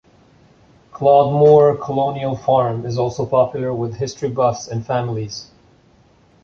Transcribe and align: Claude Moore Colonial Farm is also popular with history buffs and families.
Claude 0.91 1.31
Moore 1.31 1.77
Colonial 1.77 2.35
Farm 2.35 2.87
is 2.87 2.97
also 2.97 3.23
popular 3.23 3.71
with 3.71 3.97
history 3.97 4.29
buffs 4.29 4.67
and 4.67 4.83
families. 4.83 5.51